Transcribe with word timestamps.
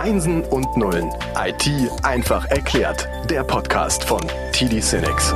Einsen 0.00 0.44
und 0.44 0.78
Nullen. 0.78 1.10
IT 1.36 1.68
einfach 2.02 2.46
erklärt. 2.46 3.06
Der 3.28 3.44
Podcast 3.44 4.02
von 4.02 4.22
TD 4.50 4.80
Cinex. 4.80 5.34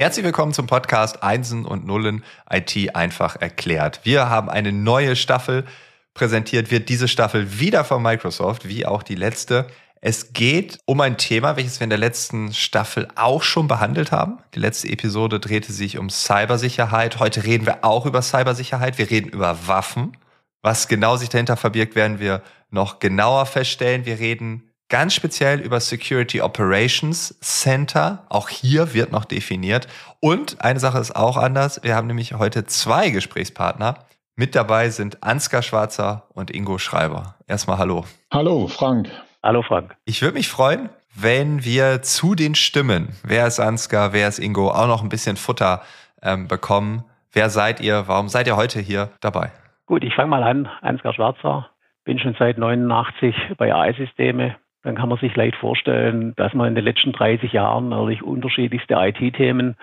Herzlich 0.00 0.24
willkommen 0.24 0.52
zum 0.52 0.66
Podcast 0.66 1.22
Einsen 1.22 1.64
und 1.64 1.86
Nullen 1.86 2.24
IT 2.50 2.96
einfach 2.96 3.36
erklärt. 3.40 4.00
Wir 4.02 4.28
haben 4.28 4.50
eine 4.50 4.72
neue 4.72 5.14
Staffel. 5.14 5.64
Präsentiert 6.12 6.72
wird 6.72 6.88
diese 6.88 7.06
Staffel 7.06 7.60
wieder 7.60 7.84
von 7.84 8.02
Microsoft, 8.02 8.66
wie 8.66 8.84
auch 8.84 9.04
die 9.04 9.14
letzte. 9.14 9.68
Es 10.00 10.32
geht 10.32 10.80
um 10.84 11.00
ein 11.02 11.18
Thema, 11.18 11.54
welches 11.54 11.78
wir 11.78 11.84
in 11.84 11.90
der 11.90 12.00
letzten 12.00 12.52
Staffel 12.52 13.06
auch 13.14 13.44
schon 13.44 13.68
behandelt 13.68 14.10
haben. 14.10 14.38
Die 14.56 14.58
letzte 14.58 14.88
Episode 14.88 15.38
drehte 15.38 15.72
sich 15.72 15.98
um 15.98 16.10
Cybersicherheit. 16.10 17.20
Heute 17.20 17.44
reden 17.44 17.64
wir 17.64 17.84
auch 17.84 18.06
über 18.06 18.22
Cybersicherheit. 18.22 18.98
Wir 18.98 19.08
reden 19.08 19.28
über 19.28 19.68
Waffen. 19.68 20.16
Was 20.62 20.86
genau 20.86 21.16
sich 21.16 21.28
dahinter 21.28 21.56
verbirgt, 21.56 21.96
werden 21.96 22.20
wir 22.20 22.40
noch 22.70 23.00
genauer 23.00 23.46
feststellen. 23.46 24.06
Wir 24.06 24.20
reden 24.20 24.70
ganz 24.88 25.12
speziell 25.12 25.58
über 25.60 25.80
Security 25.80 26.40
Operations 26.40 27.36
Center. 27.40 28.24
Auch 28.28 28.48
hier 28.48 28.94
wird 28.94 29.10
noch 29.10 29.24
definiert. 29.24 29.88
Und 30.20 30.60
eine 30.60 30.78
Sache 30.78 30.98
ist 30.98 31.16
auch 31.16 31.36
anders. 31.36 31.82
Wir 31.82 31.96
haben 31.96 32.06
nämlich 32.06 32.34
heute 32.34 32.64
zwei 32.64 33.10
Gesprächspartner. 33.10 34.04
Mit 34.36 34.54
dabei 34.54 34.90
sind 34.90 35.24
Ansgar 35.24 35.62
Schwarzer 35.62 36.28
und 36.32 36.50
Ingo 36.50 36.78
Schreiber. 36.78 37.34
Erstmal 37.48 37.78
hallo. 37.78 38.04
Hallo, 38.32 38.68
Frank. 38.68 39.10
Hallo 39.42 39.62
Frank. 39.62 39.96
Ich 40.04 40.22
würde 40.22 40.34
mich 40.34 40.48
freuen, 40.48 40.90
wenn 41.14 41.64
wir 41.64 42.02
zu 42.02 42.36
den 42.36 42.54
Stimmen, 42.54 43.08
wer 43.24 43.48
ist 43.48 43.58
Ansgar, 43.58 44.12
wer 44.12 44.28
ist 44.28 44.38
Ingo, 44.38 44.70
auch 44.70 44.86
noch 44.86 45.02
ein 45.02 45.08
bisschen 45.08 45.36
Futter 45.36 45.82
ähm, 46.22 46.46
bekommen. 46.46 47.04
Wer 47.32 47.50
seid 47.50 47.80
ihr? 47.80 48.04
Warum 48.06 48.28
seid 48.28 48.46
ihr 48.46 48.56
heute 48.56 48.78
hier 48.78 49.10
dabei? 49.20 49.50
Gut, 49.86 50.04
ich 50.04 50.14
fange 50.14 50.30
mal 50.30 50.42
an. 50.42 50.66
Ansgar 50.80 51.12
Schwarzer, 51.12 51.70
bin 52.04 52.18
schon 52.18 52.34
seit 52.38 52.58
89 52.58 53.34
bei 53.56 53.74
AI-Systeme, 53.74 54.56
dann 54.82 54.96
kann 54.96 55.08
man 55.08 55.18
sich 55.18 55.34
leicht 55.36 55.56
vorstellen, 55.56 56.34
dass 56.36 56.54
man 56.54 56.68
in 56.68 56.74
den 56.74 56.84
letzten 56.84 57.12
30 57.12 57.52
Jahren 57.52 57.88
natürlich 57.90 58.22
unterschiedlichste 58.22 58.94
IT-Themen 58.94 59.76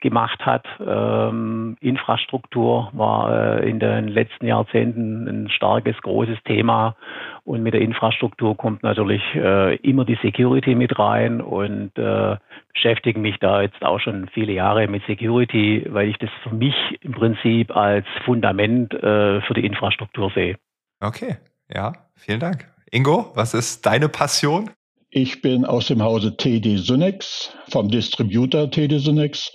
gemacht 0.00 0.44
hat. 0.44 0.66
Ähm, 0.86 1.76
Infrastruktur 1.80 2.90
war 2.92 3.60
äh, 3.60 3.70
in 3.70 3.80
den 3.80 4.08
letzten 4.08 4.46
Jahrzehnten 4.46 5.26
ein 5.26 5.48
starkes, 5.48 5.96
großes 6.02 6.42
Thema. 6.44 6.96
Und 7.44 7.62
mit 7.62 7.72
der 7.72 7.80
Infrastruktur 7.80 8.56
kommt 8.56 8.82
natürlich 8.82 9.22
äh, 9.34 9.76
immer 9.76 10.04
die 10.04 10.18
Security 10.22 10.74
mit 10.74 10.98
rein 10.98 11.40
und 11.40 11.96
äh, 11.96 12.36
beschäftige 12.72 13.18
mich 13.18 13.38
da 13.38 13.62
jetzt 13.62 13.82
auch 13.82 14.00
schon 14.00 14.28
viele 14.34 14.52
Jahre 14.52 14.88
mit 14.88 15.04
Security, 15.06 15.86
weil 15.88 16.08
ich 16.08 16.18
das 16.18 16.30
für 16.42 16.54
mich 16.54 16.74
im 17.00 17.12
Prinzip 17.12 17.74
als 17.74 18.06
Fundament 18.24 18.92
äh, 18.92 19.40
für 19.42 19.54
die 19.54 19.64
Infrastruktur 19.64 20.30
sehe. 20.34 20.56
Okay, 21.00 21.36
ja, 21.72 21.92
vielen 22.16 22.40
Dank. 22.40 22.73
Ingo, 22.94 23.32
was 23.34 23.54
ist 23.54 23.84
deine 23.86 24.08
Passion? 24.08 24.70
Ich 25.10 25.42
bin 25.42 25.64
aus 25.64 25.88
dem 25.88 26.00
Hause 26.00 26.36
TD 26.36 26.76
Synex, 26.76 27.50
vom 27.68 27.88
Distributor 27.88 28.70
TD 28.70 29.00
Synex, 29.00 29.50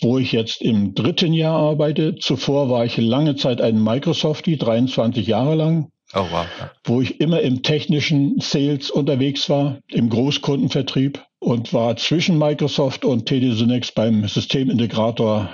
wo 0.00 0.16
ich 0.16 0.32
jetzt 0.32 0.62
im 0.62 0.94
dritten 0.94 1.34
Jahr 1.34 1.54
arbeite. 1.54 2.16
Zuvor 2.16 2.70
war 2.70 2.86
ich 2.86 2.96
lange 2.96 3.36
Zeit 3.36 3.60
ein 3.60 3.84
Microsoftie, 3.84 4.56
23 4.56 5.26
Jahre 5.26 5.54
lang. 5.54 5.90
Oh, 6.14 6.24
wow. 6.30 6.46
Wo 6.84 7.02
ich 7.02 7.20
immer 7.20 7.42
im 7.42 7.62
technischen 7.62 8.40
Sales 8.40 8.90
unterwegs 8.90 9.50
war, 9.50 9.80
im 9.88 10.08
Großkundenvertrieb 10.08 11.22
und 11.40 11.74
war 11.74 11.94
zwischen 11.98 12.38
Microsoft 12.38 13.04
und 13.04 13.26
TD 13.26 13.52
Synex 13.52 13.92
beim 13.92 14.26
Systemintegrator 14.26 15.50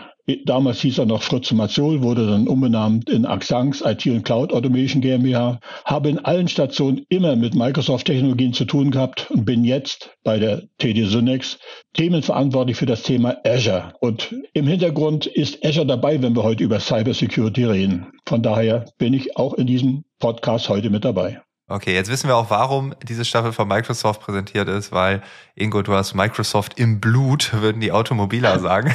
Damals 0.47 0.81
hieß 0.81 0.99
er 0.99 1.07
noch 1.07 1.23
Fritz 1.23 1.53
Mazzol, 1.53 2.03
wurde 2.03 2.27
dann 2.27 2.49
umbenannt 2.49 3.11
in 3.11 3.27
Axanx 3.27 3.83
IT 3.83 4.07
und 4.07 4.25
Cloud 4.25 4.55
Automation 4.55 5.03
GmbH. 5.03 5.61
Habe 5.85 6.09
in 6.09 6.19
allen 6.19 6.49
Stationen 6.49 7.05
immer 7.11 7.37
mit 7.37 7.55
Microsoft-Technologien 7.55 8.55
zu 8.55 8.65
tun 8.65 8.91
gehabt 8.91 9.31
und 9.31 9.45
bin 9.45 9.65
jetzt 9.65 10.17
bei 10.23 10.39
der 10.39 10.63
TD 10.79 11.05
Synex 11.05 11.59
themenverantwortlich 11.93 12.77
für 12.77 12.87
das 12.87 13.03
Thema 13.03 13.37
Azure. 13.45 13.93
Und 14.01 14.35
im 14.55 14.67
Hintergrund 14.67 15.27
ist 15.27 15.65
Azure 15.65 15.87
dabei, 15.87 16.23
wenn 16.23 16.35
wir 16.35 16.43
heute 16.43 16.65
über 16.65 16.81
Cybersecurity 16.81 17.65
reden. 17.65 18.07
Von 18.27 18.43
daher 18.43 18.87
bin 18.97 19.13
ich 19.13 19.37
auch 19.37 19.53
in 19.55 19.67
diesem 19.67 20.05
Podcast 20.21 20.71
heute 20.71 20.89
mit 20.89 21.05
dabei. 21.05 21.43
Okay, 21.67 21.95
jetzt 21.95 22.11
wissen 22.11 22.29
wir 22.29 22.37
auch, 22.37 22.51
warum 22.51 22.95
diese 23.03 23.25
Staffel 23.25 23.53
von 23.53 23.67
Microsoft 23.67 24.21
präsentiert 24.21 24.69
ist, 24.69 24.93
weil 24.93 25.23
Ingo, 25.55 25.81
du 25.81 25.95
hast 25.95 26.13
Microsoft 26.13 26.79
im 26.79 27.01
Blut, 27.01 27.55
würden 27.55 27.81
die 27.81 27.91
Automobiler 27.91 28.59
sagen. 28.61 28.93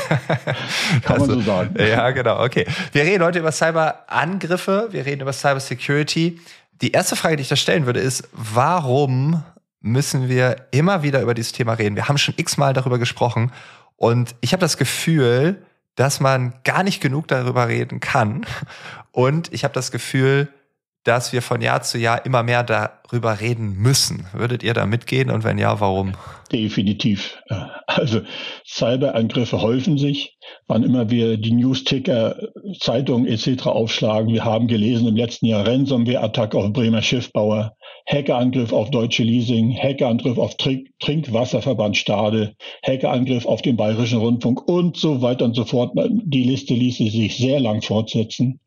Kann 1.02 1.22
also, 1.22 1.26
man 1.26 1.40
so 1.40 1.42
sagen. 1.42 1.76
Ja, 1.80 2.12
genau. 2.12 2.44
Okay. 2.44 2.68
Wir 2.92 3.04
reden 3.04 3.24
heute 3.24 3.40
über 3.40 3.52
Cyberangriffe, 3.52 4.90
wir 4.92 5.04
reden 5.04 5.22
über 5.22 5.34
Cybersecurity. 5.34 6.40
Die 6.82 6.92
erste 6.92 7.16
Frage, 7.16 7.38
die 7.38 7.42
ich 7.42 7.50
da 7.50 7.56
stellen 7.56 7.88
würde, 7.88 8.02
ist, 8.02 8.30
warum 8.34 9.44
müssen 9.82 10.30
wir 10.30 10.68
immer 10.70 11.02
wieder 11.02 11.22
über 11.22 11.34
dieses 11.34 11.54
Thema 11.54 11.74
reden? 11.74 11.96
Wir 11.96 12.08
haben 12.08 12.20
schon 12.20 12.36
x-mal 12.38 12.74
darüber 12.74 13.00
gesprochen 13.00 13.52
und 13.96 14.36
ich 14.42 14.54
habe 14.54 14.62
das 14.62 14.78
Gefühl, 14.78 15.66
dass 15.96 16.20
man 16.20 16.54
gar 16.64 16.84
nicht 16.84 17.02
genug 17.02 17.28
darüber 17.28 17.68
reden 17.68 18.00
kann. 18.00 18.46
Und 19.12 19.52
ich 19.52 19.64
habe 19.64 19.74
das 19.74 19.92
Gefühl, 19.92 20.50
dass 21.10 21.34
wir 21.34 21.42
von 21.42 21.60
Jahr 21.60 21.82
zu 21.82 21.98
Jahr 21.98 22.24
immer 22.24 22.44
mehr 22.44 22.64
darüber 22.64 23.40
reden 23.40 23.76
müssen. 23.78 24.28
Würdet 24.32 24.62
ihr 24.62 24.76
da 24.76 24.86
mitgehen 24.86 25.32
und 25.32 25.44
wenn 25.44 25.58
ja, 25.58 25.80
warum? 25.80 26.14
Definitiv. 26.52 27.40
Also 27.88 28.22
Cyberangriffe 28.72 29.62
häufen 29.62 29.98
sich. 29.98 30.38
Wann 30.68 30.84
immer 30.84 31.10
wir 31.10 31.38
die 31.38 31.52
Newsticker, 31.52 32.36
Zeitungen 32.80 33.26
etc. 33.26 33.66
aufschlagen, 33.66 34.32
wir 34.32 34.46
haben 34.46 34.68
gelesen 34.68 35.08
im 35.08 35.16
letzten 35.16 35.48
Jahr 35.48 35.68
Ransomware-Attacke 35.68 36.56
auf 36.56 36.72
Bremer 36.72 37.02
Schiffbauer, 37.02 37.76
Hackerangriff 38.06 38.72
auf 38.72 38.92
Deutsche 38.92 39.24
Leasing, 39.24 39.76
Hackerangriff 39.76 40.38
auf 40.38 40.56
Trink 40.58 40.88
Trinkwasserverband 41.00 41.98
Stade, 41.98 42.54
Hackerangriff 42.86 43.46
auf 43.48 43.64
den 43.64 43.76
Bayerischen 43.76 44.20
Rundfunk 44.20 44.68
und 44.68 44.98
so 44.98 45.22
weiter 45.22 45.46
und 45.46 45.56
so 45.56 45.66
fort. 45.66 45.94
Die 45.96 46.44
Liste 46.44 46.76
ließe 46.76 47.10
sich 47.10 47.38
sehr 47.38 47.60
lang 47.60 47.82
fortsetzen. 47.82 48.60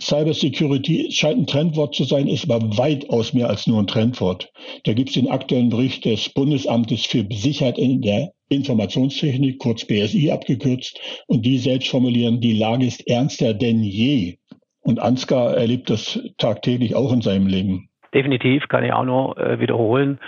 Cybersecurity 0.00 1.10
scheint 1.12 1.38
ein 1.38 1.46
Trendwort 1.46 1.94
zu 1.94 2.04
sein, 2.04 2.28
ist 2.28 2.50
aber 2.50 2.76
weitaus 2.76 3.32
mehr 3.32 3.48
als 3.48 3.66
nur 3.66 3.80
ein 3.80 3.86
Trendwort. 3.86 4.52
Da 4.84 4.92
gibt 4.92 5.08
es 5.08 5.14
den 5.14 5.30
aktuellen 5.30 5.70
Bericht 5.70 6.04
des 6.04 6.28
Bundesamtes 6.28 7.06
für 7.06 7.26
Sicherheit 7.30 7.78
in 7.78 8.02
der 8.02 8.35
Informationstechnik, 8.48 9.58
kurz 9.58 9.84
BSI 9.84 10.30
abgekürzt, 10.30 11.00
und 11.26 11.44
die 11.44 11.58
selbst 11.58 11.88
formulieren, 11.88 12.40
die 12.40 12.58
Lage 12.58 12.86
ist 12.86 13.08
ernster 13.08 13.54
denn 13.54 13.82
je. 13.82 14.36
Und 14.80 15.00
Ansgar 15.00 15.56
erlebt 15.56 15.90
das 15.90 16.20
tagtäglich 16.38 16.94
auch 16.94 17.12
in 17.12 17.20
seinem 17.20 17.48
Leben. 17.48 17.88
Definitiv, 18.14 18.68
kann 18.68 18.84
ich 18.84 18.92
auch 18.92 19.04
nur 19.04 19.36
äh, 19.36 19.58
wiederholen. 19.58 20.20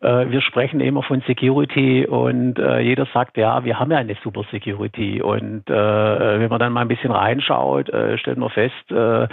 Äh, 0.00 0.30
wir 0.30 0.40
sprechen 0.40 0.80
immer 0.80 1.02
von 1.02 1.22
Security 1.26 2.06
und 2.06 2.58
äh, 2.58 2.80
jeder 2.80 3.06
sagt, 3.12 3.36
ja, 3.36 3.64
wir 3.64 3.78
haben 3.78 3.90
ja 3.90 3.98
eine 3.98 4.16
super 4.24 4.42
Security. 4.50 5.22
Und 5.22 5.68
äh, 5.68 6.40
wenn 6.40 6.48
man 6.48 6.58
dann 6.58 6.72
mal 6.72 6.80
ein 6.80 6.88
bisschen 6.88 7.12
reinschaut, 7.12 7.88
äh, 7.90 8.18
stellt 8.18 8.38
man 8.38 8.50
fest, 8.50 8.90
äh, 8.90 9.28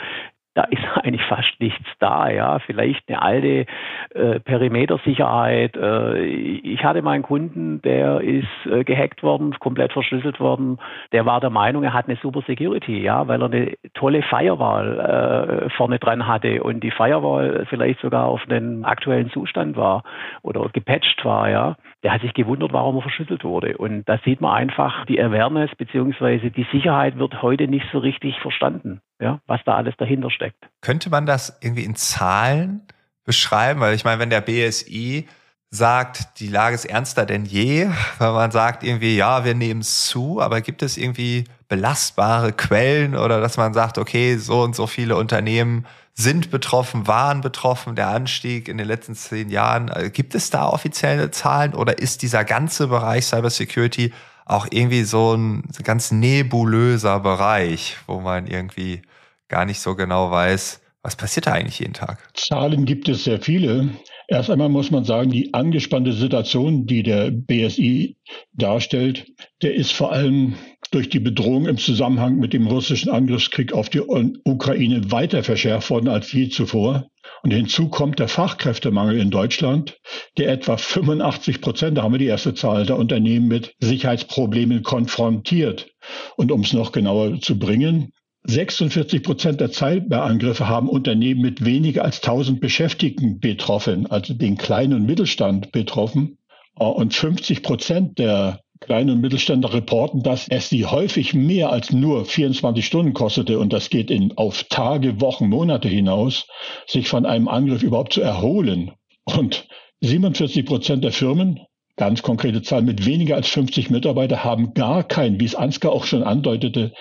da 0.53 0.63
ist 0.63 0.81
eigentlich 1.03 1.25
fast 1.27 1.59
nichts 1.59 1.85
da, 1.99 2.29
ja. 2.29 2.59
Vielleicht 2.59 3.07
eine 3.09 3.21
alte 3.21 3.65
äh, 4.13 4.39
Perimetersicherheit. 4.39 5.75
Äh, 5.75 6.23
ich 6.23 6.83
hatte 6.83 7.01
mal 7.01 7.11
einen 7.11 7.23
Kunden, 7.23 7.81
der 7.81 8.21
ist 8.21 8.47
äh, 8.65 8.83
gehackt 8.83 9.23
worden, 9.23 9.55
komplett 9.59 9.93
verschlüsselt 9.93 10.39
worden. 10.39 10.79
Der 11.11 11.25
war 11.25 11.39
der 11.39 11.49
Meinung, 11.49 11.83
er 11.83 11.93
hat 11.93 12.07
eine 12.07 12.17
super 12.17 12.41
Security, 12.45 13.01
ja, 13.01 13.27
weil 13.27 13.41
er 13.41 13.45
eine 13.45 13.73
tolle 13.93 14.21
Firewall 14.23 15.65
äh, 15.65 15.69
vorne 15.71 15.99
dran 15.99 16.27
hatte 16.27 16.63
und 16.63 16.81
die 16.83 16.91
Firewall 16.91 17.65
vielleicht 17.69 17.99
sogar 18.01 18.25
auf 18.25 18.43
den 18.45 18.85
aktuellen 18.85 19.29
Zustand 19.31 19.75
war 19.75 20.03
oder 20.41 20.69
gepatcht 20.69 21.23
war, 21.25 21.49
ja. 21.49 21.75
Der 22.03 22.11
hat 22.11 22.21
sich 22.21 22.33
gewundert, 22.33 22.73
warum 22.73 22.97
er 22.97 23.01
verschlüsselt 23.01 23.43
wurde. 23.43 23.77
Und 23.77 24.03
da 24.09 24.19
sieht 24.25 24.41
man 24.41 24.53
einfach, 24.53 25.05
die 25.05 25.21
Awareness 25.21 25.71
beziehungsweise 25.77 26.51
die 26.51 26.67
Sicherheit 26.71 27.17
wird 27.17 27.41
heute 27.41 27.67
nicht 27.67 27.85
so 27.91 27.99
richtig 27.99 28.37
verstanden 28.41 29.01
ja, 29.23 29.39
was 29.47 29.61
da 29.65 29.75
alles 29.75 29.95
dahinter 29.97 30.29
steckt. 30.29 30.67
Könnte 30.81 31.09
man 31.09 31.25
das 31.25 31.57
irgendwie 31.61 31.85
in 31.85 31.95
Zahlen 31.95 32.81
beschreiben? 33.23 33.79
Weil 33.79 33.95
ich 33.95 34.03
meine, 34.03 34.19
wenn 34.19 34.29
der 34.29 34.41
BSI 34.41 35.27
sagt, 35.69 36.39
die 36.39 36.49
Lage 36.49 36.75
ist 36.75 36.85
ernster 36.85 37.25
denn 37.25 37.45
je, 37.45 37.87
weil 38.19 38.33
man 38.33 38.51
sagt 38.51 38.83
irgendwie, 38.83 39.15
ja, 39.15 39.45
wir 39.45 39.55
nehmen 39.55 39.81
es 39.81 40.07
zu, 40.07 40.41
aber 40.41 40.61
gibt 40.61 40.83
es 40.83 40.97
irgendwie 40.97 41.45
belastbare 41.67 42.51
Quellen 42.51 43.15
oder 43.15 43.41
dass 43.41 43.57
man 43.57 43.73
sagt, 43.73 43.97
okay, 43.97 44.35
so 44.35 44.61
und 44.61 44.75
so 44.75 44.85
viele 44.85 45.15
Unternehmen 45.15 45.87
sind 46.15 46.51
betroffen, 46.51 47.07
waren 47.07 47.41
betroffen, 47.41 47.95
der 47.95 48.09
Anstieg 48.09 48.67
in 48.67 48.77
den 48.77 48.87
letzten 48.87 49.15
zehn 49.15 49.49
Jahren. 49.49 49.89
Also 49.89 50.11
gibt 50.11 50.35
es 50.35 50.49
da 50.49 50.69
offizielle 50.69 51.31
Zahlen 51.31 51.73
oder 51.73 51.97
ist 51.97 52.21
dieser 52.21 52.43
ganze 52.45 52.87
Bereich 52.87 53.25
Cybersecurity 53.25 54.13
auch 54.45 54.67
irgendwie 54.69 55.03
so 55.03 55.33
ein 55.33 55.63
ganz 55.83 56.11
nebulöser 56.11 57.19
Bereich, 57.19 57.97
wo 58.07 58.19
man 58.19 58.45
irgendwie 58.45 59.01
gar 59.47 59.65
nicht 59.65 59.79
so 59.79 59.95
genau 59.95 60.29
weiß, 60.31 60.81
was 61.01 61.15
passiert 61.15 61.47
da 61.47 61.53
eigentlich 61.53 61.79
jeden 61.79 61.93
Tag? 61.93 62.17
Zahlen 62.33 62.85
gibt 62.85 63.09
es 63.09 63.23
sehr 63.23 63.41
viele. 63.41 63.89
Erst 64.27 64.49
einmal 64.49 64.69
muss 64.69 64.89
man 64.89 65.03
sagen, 65.03 65.31
die 65.31 65.53
angespannte 65.53 66.13
Situation, 66.13 66.85
die 66.85 67.03
der 67.03 67.29
BSI 67.29 68.15
darstellt, 68.53 69.25
der 69.61 69.75
ist 69.75 69.91
vor 69.91 70.11
allem 70.11 70.55
durch 70.93 71.09
die 71.09 71.19
Bedrohung 71.19 71.65
im 71.65 71.77
Zusammenhang 71.77 72.37
mit 72.37 72.53
dem 72.53 72.67
russischen 72.67 73.11
Angriffskrieg 73.11 73.73
auf 73.73 73.89
die 73.89 74.01
Ukraine 74.01 75.11
weiter 75.11 75.43
verschärft 75.43 75.89
worden 75.89 76.07
als 76.07 76.31
je 76.31 76.49
zuvor. 76.49 77.07
Und 77.41 77.51
hinzu 77.51 77.89
kommt 77.89 78.19
der 78.19 78.27
Fachkräftemangel 78.27 79.19
in 79.19 79.29
Deutschland, 79.29 79.97
der 80.37 80.49
etwa 80.51 80.77
85 80.77 81.61
Prozent, 81.61 81.97
da 81.97 82.03
haben 82.03 82.13
wir 82.13 82.19
die 82.19 82.25
erste 82.25 82.53
Zahl, 82.53 82.85
der 82.85 82.97
Unternehmen 82.97 83.47
mit 83.47 83.75
Sicherheitsproblemen 83.79 84.83
konfrontiert. 84.83 85.91
Und 86.37 86.51
um 86.51 86.61
es 86.61 86.73
noch 86.73 86.91
genauer 86.91 87.39
zu 87.41 87.57
bringen, 87.57 88.13
46 88.45 89.23
Prozent 89.23 89.61
der 89.61 89.71
Cyberangriffe 89.71 90.67
haben 90.67 90.89
Unternehmen 90.89 91.41
mit 91.41 91.63
weniger 91.65 92.03
als 92.03 92.21
1000 92.21 92.59
Beschäftigten 92.59 93.39
betroffen, 93.39 94.05
also 94.07 94.33
den 94.33 94.57
kleinen 94.57 94.93
und 94.93 95.05
Mittelstand 95.05 95.71
betroffen. 95.71 96.37
Und 96.75 97.13
50 97.13 97.63
Prozent 97.63 98.19
der 98.19 98.59
kleinen 98.85 99.11
und 99.11 99.21
Mittelständler 99.21 99.73
reporten, 99.73 100.23
dass 100.23 100.47
es 100.47 100.69
sie 100.69 100.85
häufig 100.85 101.33
mehr 101.33 101.71
als 101.71 101.91
nur 101.91 102.25
24 102.25 102.85
Stunden 102.85 103.13
kostete, 103.13 103.59
und 103.59 103.73
das 103.73 103.89
geht 103.89 104.11
in, 104.11 104.37
auf 104.37 104.63
Tage, 104.65 105.21
Wochen, 105.21 105.49
Monate 105.49 105.87
hinaus, 105.87 106.47
sich 106.85 107.07
von 107.07 107.25
einem 107.25 107.47
Angriff 107.47 107.83
überhaupt 107.83 108.13
zu 108.13 108.21
erholen. 108.21 108.91
Und 109.25 109.67
47 110.01 110.65
Prozent 110.65 111.03
der 111.03 111.11
Firmen 111.11 111.59
Ganz 111.95 112.23
konkrete 112.23 112.63
Zahlen 112.63 112.85
mit 112.85 113.05
weniger 113.05 113.35
als 113.35 113.49
50 113.49 113.91
Mitarbeiter 113.91 114.43
haben 114.43 114.73
gar 114.73 115.03
kein, 115.03 115.39
wie 115.39 115.45
es 115.45 115.53
Ansgar 115.53 115.91
auch 115.91 116.05
schon 116.05 116.23
andeutete, 116.23 116.91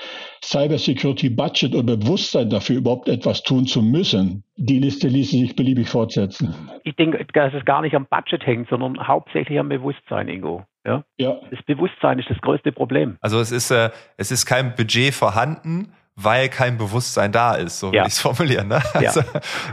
Cybersecurity 0.44 1.30
Budget 1.30 1.74
oder 1.74 1.96
Bewusstsein 1.96 2.50
dafür, 2.50 2.76
überhaupt 2.76 3.08
etwas 3.08 3.42
tun 3.42 3.64
zu 3.64 3.80
müssen. 3.80 4.44
Die 4.56 4.78
Liste 4.78 5.08
ließe 5.08 5.38
sich 5.38 5.56
beliebig 5.56 5.88
fortsetzen. 5.88 6.70
Ich 6.84 6.94
denke, 6.96 7.24
dass 7.32 7.54
es 7.54 7.64
gar 7.64 7.80
nicht 7.80 7.94
am 7.94 8.06
Budget 8.06 8.44
hängt, 8.44 8.68
sondern 8.68 9.08
hauptsächlich 9.08 9.58
am 9.58 9.70
Bewusstsein, 9.70 10.28
Ingo. 10.28 10.62
Ja? 10.84 11.04
ja. 11.16 11.36
Das 11.50 11.62
Bewusstsein 11.64 12.18
ist 12.18 12.28
das 12.30 12.38
größte 12.40 12.72
Problem. 12.72 13.16
Also 13.20 13.40
es 13.40 13.52
ist, 13.52 13.70
äh, 13.70 13.90
es 14.16 14.30
ist 14.30 14.46
kein 14.46 14.74
Budget 14.74 15.14
vorhanden, 15.14 15.92
weil 16.16 16.48
kein 16.48 16.78
Bewusstsein 16.78 17.32
da 17.32 17.54
ist, 17.54 17.78
so 17.78 17.92
ja. 17.92 18.02
will 18.02 18.08
ich 18.08 18.14
es 18.14 18.20
formulieren. 18.20 18.68
Ne? 18.68 18.82
Also, 18.94 19.20
ja. 19.20 19.26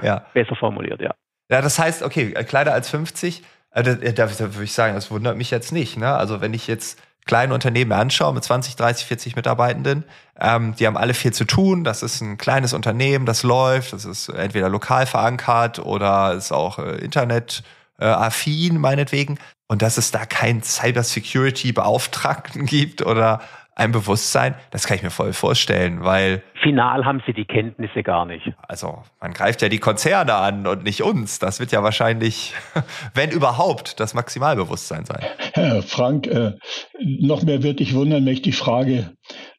ja. 0.03 0.25
Besser 0.33 0.56
formuliert, 0.56 1.01
ja. 1.01 1.13
Ja, 1.51 1.61
das 1.61 1.79
heißt, 1.79 2.03
okay, 2.03 2.31
kleiner 2.45 2.73
als 2.73 2.89
50 2.89 3.44
also, 3.71 3.94
da, 3.94 4.11
da 4.11 4.29
würde 4.39 4.63
ich 4.63 4.73
sagen, 4.73 4.95
das 4.95 5.11
wundert 5.11 5.38
mich 5.38 5.51
jetzt 5.51 5.71
nicht. 5.71 5.97
Ne? 5.97 6.11
Also 6.13 6.41
wenn 6.41 6.53
ich 6.53 6.67
jetzt 6.67 7.00
kleine 7.25 7.53
Unternehmen 7.53 7.91
anschaue 7.91 8.33
mit 8.33 8.44
20, 8.44 8.75
30, 8.75 9.06
40 9.06 9.35
Mitarbeitenden, 9.35 10.03
ähm, 10.39 10.73
die 10.75 10.88
haben 10.88 10.97
alle 10.97 11.13
viel 11.13 11.33
zu 11.33 11.45
tun. 11.45 11.83
Das 11.83 12.01
ist 12.01 12.21
ein 12.21 12.38
kleines 12.38 12.73
Unternehmen, 12.73 13.25
das 13.25 13.44
läuft. 13.44 13.94
Das 13.94 14.06
ist 14.06 14.29
entweder 14.29 14.69
lokal 14.69 15.06
verankert 15.06 15.79
oder 15.79 16.33
ist 16.33 16.51
auch 16.51 16.79
äh, 16.79 16.95
Internet 16.97 17.63
äh, 18.00 18.06
affin 18.06 18.77
meinetwegen. 18.77 19.38
Und 19.71 19.83
dass 19.83 20.00
es 20.00 20.10
da 20.12 20.25
keinen 20.25 20.63
Cybersecurity-Beauftragten 20.63 22.66
gibt 22.66 23.06
oder 23.06 23.42
ein 23.75 23.92
Bewusstsein, 23.92 24.56
das 24.71 24.88
kann 24.88 24.98
ich 24.98 25.04
mir 25.04 25.12
voll 25.12 25.31
vorstellen, 25.31 26.04
weil. 26.04 26.42
Final 26.62 27.06
haben 27.06 27.21
sie 27.25 27.33
die 27.33 27.45
Kenntnisse 27.45 28.04
gar 28.04 28.25
nicht. 28.25 28.51
Also, 28.68 29.04
man 29.21 29.31
greift 29.31 29.62
ja 29.62 29.69
die 29.69 29.77
Konzerne 29.77 30.33
an 30.33 30.66
und 30.66 30.83
nicht 30.83 31.04
uns. 31.04 31.38
Das 31.38 31.60
wird 31.60 31.71
ja 31.71 31.83
wahrscheinlich, 31.83 32.56
wenn 33.13 33.30
überhaupt, 33.30 34.00
das 34.00 34.16
Maximalbewusstsein 34.16 35.06
sein. 35.06 35.24
Herr 35.54 35.83
Frank, 35.83 36.25
äh, 36.27 36.54
noch 37.00 37.44
mehr 37.44 37.62
wird 37.62 37.80
dich 37.80 37.94
wundern, 37.94 38.25
möchte 38.25 38.44
die 38.44 38.51
Frage, 38.51 39.12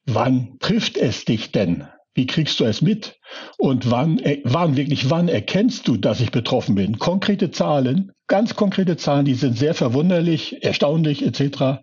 wann 0.07 0.59
trifft 0.59 0.99
es 0.99 1.25
dich 1.25 1.53
denn? 1.53 1.87
Wie 2.15 2.27
kriegst 2.27 2.59
du 2.59 2.65
es 2.65 2.83
mit? 2.83 3.17
Und 3.59 3.91
wann, 3.91 4.19
äh, 4.19 4.41
wann 4.45 4.77
wirklich, 4.77 5.09
wann 5.09 5.29
erkennst 5.29 5.87
du, 5.87 5.97
dass 5.97 6.21
ich 6.21 6.33
betroffen 6.33 6.75
bin? 6.75 6.99
Konkrete 6.99 7.53
Zahlen, 7.53 8.11
ganz 8.31 8.55
konkrete 8.55 8.97
Zahlen, 8.97 9.25
die 9.25 9.35
sind 9.35 9.59
sehr 9.59 9.75
verwunderlich, 9.75 10.63
erstaunlich 10.65 11.27
etc. 11.27 11.83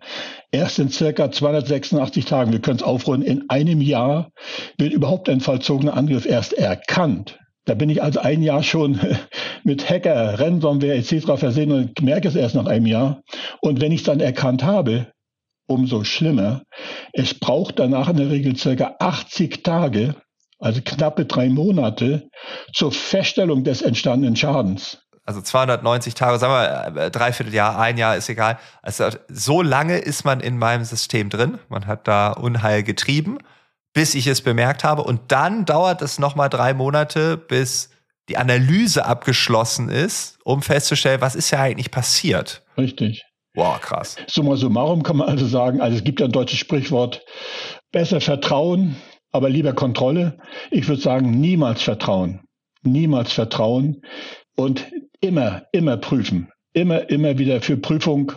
Erst 0.50 0.78
in 0.78 0.88
circa 0.88 1.30
286 1.30 2.24
Tagen, 2.24 2.52
wir 2.52 2.60
können 2.60 2.78
es 2.78 2.82
aufrunden, 2.82 3.26
in 3.26 3.50
einem 3.50 3.82
Jahr 3.82 4.32
wird 4.78 4.94
überhaupt 4.94 5.28
ein 5.28 5.40
vollzogener 5.40 5.94
Angriff 5.94 6.24
erst 6.24 6.54
erkannt. 6.54 7.38
Da 7.66 7.74
bin 7.74 7.90
ich 7.90 8.02
also 8.02 8.20
ein 8.20 8.42
Jahr 8.42 8.62
schon 8.62 8.98
mit 9.62 9.88
Hacker, 9.90 10.40
Ransomware 10.40 10.94
etc. 10.94 11.36
versehen 11.36 11.70
und 11.70 12.00
merke 12.00 12.28
es 12.28 12.34
erst 12.34 12.54
nach 12.54 12.66
einem 12.66 12.86
Jahr. 12.86 13.20
Und 13.60 13.82
wenn 13.82 13.92
ich 13.92 14.00
es 14.00 14.06
dann 14.06 14.20
erkannt 14.20 14.64
habe, 14.64 15.12
umso 15.68 16.02
schlimmer. 16.02 16.62
Es 17.12 17.34
braucht 17.34 17.78
danach 17.78 18.08
in 18.08 18.16
der 18.16 18.30
Regel 18.30 18.56
circa 18.56 18.96
80 19.00 19.62
Tage, 19.62 20.14
also 20.58 20.80
knappe 20.82 21.26
drei 21.26 21.50
Monate, 21.50 22.30
zur 22.72 22.90
Feststellung 22.90 23.64
des 23.64 23.82
entstandenen 23.82 24.34
Schadens. 24.34 25.02
Also 25.28 25.42
290 25.42 26.14
Tage, 26.14 26.38
sagen 26.38 26.94
wir, 26.94 27.02
äh, 27.02 27.10
dreiviertel 27.10 27.52
Jahr, 27.52 27.78
ein 27.78 27.98
Jahr 27.98 28.16
ist 28.16 28.30
egal. 28.30 28.58
Also 28.80 29.10
so 29.28 29.60
lange 29.60 29.98
ist 29.98 30.24
man 30.24 30.40
in 30.40 30.56
meinem 30.56 30.84
System 30.84 31.28
drin. 31.28 31.58
Man 31.68 31.86
hat 31.86 32.08
da 32.08 32.32
Unheil 32.32 32.82
getrieben, 32.82 33.36
bis 33.92 34.14
ich 34.14 34.26
es 34.26 34.40
bemerkt 34.40 34.84
habe. 34.84 35.02
Und 35.02 35.20
dann 35.30 35.66
dauert 35.66 36.00
es 36.00 36.18
nochmal 36.18 36.48
drei 36.48 36.72
Monate, 36.72 37.36
bis 37.36 37.90
die 38.30 38.38
Analyse 38.38 39.04
abgeschlossen 39.04 39.90
ist, 39.90 40.38
um 40.44 40.62
festzustellen, 40.62 41.20
was 41.20 41.34
ist 41.34 41.50
ja 41.50 41.60
eigentlich 41.60 41.90
passiert. 41.90 42.62
Richtig. 42.78 43.22
Wow, 43.54 43.78
krass. 43.82 44.16
Summa 44.28 44.56
summarum 44.56 45.02
kann 45.02 45.18
man 45.18 45.28
also 45.28 45.46
sagen, 45.46 45.82
also 45.82 45.94
es 45.98 46.04
gibt 46.04 46.20
ja 46.20 46.26
ein 46.26 46.32
deutsches 46.32 46.58
Sprichwort, 46.58 47.22
besser 47.92 48.22
Vertrauen, 48.22 48.96
aber 49.30 49.50
lieber 49.50 49.74
Kontrolle. 49.74 50.38
Ich 50.70 50.88
würde 50.88 51.02
sagen, 51.02 51.32
niemals 51.32 51.82
Vertrauen. 51.82 52.40
Niemals 52.82 53.34
Vertrauen 53.34 54.00
und 54.56 54.86
immer, 55.20 55.62
immer 55.72 55.96
prüfen. 55.96 56.50
Immer, 56.72 57.10
immer 57.10 57.38
wieder 57.38 57.60
für 57.60 57.76
Prüfung 57.76 58.32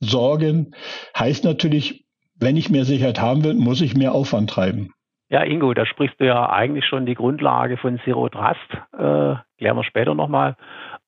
sorgen. 0.00 0.74
Heißt 1.16 1.44
natürlich, 1.44 2.04
wenn 2.34 2.56
ich 2.56 2.70
mehr 2.70 2.84
Sicherheit 2.84 3.20
haben 3.20 3.44
will, 3.44 3.54
muss 3.54 3.80
ich 3.80 3.96
mehr 3.96 4.12
Aufwand 4.14 4.50
treiben. 4.50 4.92
Ja, 5.28 5.42
Ingo, 5.44 5.72
da 5.72 5.86
sprichst 5.86 6.20
du 6.20 6.26
ja 6.26 6.50
eigentlich 6.50 6.84
schon 6.84 7.06
die 7.06 7.14
Grundlage 7.14 7.78
von 7.78 7.98
Zero 8.04 8.28
Trust. 8.28 8.58
Äh, 8.92 9.36
klären 9.56 9.76
wir 9.76 9.84
später 9.84 10.14
nochmal 10.14 10.56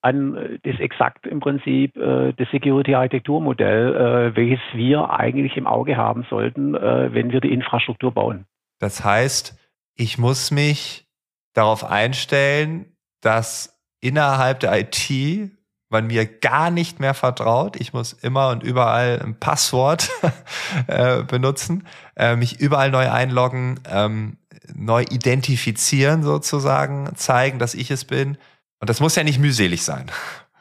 an 0.00 0.58
das 0.62 0.78
exakt 0.80 1.26
im 1.26 1.40
Prinzip 1.40 1.96
äh, 1.96 2.32
das 2.32 2.48
Security-Architekturmodell, 2.50 3.94
äh, 4.32 4.36
welches 4.36 4.60
wir 4.74 5.10
eigentlich 5.10 5.56
im 5.56 5.66
Auge 5.66 5.96
haben 5.96 6.26
sollten, 6.28 6.74
äh, 6.74 7.12
wenn 7.12 7.32
wir 7.32 7.40
die 7.40 7.52
Infrastruktur 7.52 8.12
bauen. 8.12 8.46
Das 8.80 9.04
heißt, 9.04 9.58
ich 9.94 10.18
muss 10.18 10.50
mich 10.50 11.06
darauf 11.54 11.84
einstellen, 11.84 12.96
dass 13.20 13.73
innerhalb 14.04 14.60
der 14.60 14.78
IT 14.78 15.50
man 15.88 16.06
mir 16.06 16.26
gar 16.26 16.70
nicht 16.70 17.00
mehr 17.00 17.14
vertraut. 17.14 17.76
Ich 17.76 17.92
muss 17.92 18.12
immer 18.12 18.48
und 18.48 18.62
überall 18.62 19.20
ein 19.22 19.38
Passwort 19.38 20.10
äh, 20.86 21.22
benutzen, 21.22 21.86
äh, 22.16 22.36
mich 22.36 22.60
überall 22.60 22.90
neu 22.90 23.10
einloggen, 23.10 23.80
ähm, 23.88 24.38
neu 24.74 25.02
identifizieren 25.02 26.22
sozusagen, 26.22 27.14
zeigen, 27.16 27.58
dass 27.58 27.74
ich 27.74 27.90
es 27.90 28.04
bin 28.04 28.38
und 28.80 28.90
das 28.90 29.00
muss 29.00 29.14
ja 29.14 29.24
nicht 29.24 29.38
mühselig 29.38 29.82
sein. 29.82 30.10